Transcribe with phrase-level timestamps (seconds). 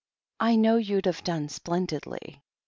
[0.39, 2.41] I know you'd have done splen didly."